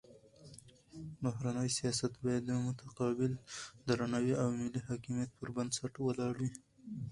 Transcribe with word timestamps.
بهرنی 1.23 1.69
سیاست 1.77 2.13
باید 2.23 2.43
د 2.45 2.51
متقابل 2.67 3.31
درناوي 3.87 4.33
او 4.41 4.47
ملي 4.59 4.81
حاکمیت 4.87 5.29
پر 5.39 5.49
بنسټ 5.55 5.93
ولاړ 5.99 6.33
وي. 6.41 6.51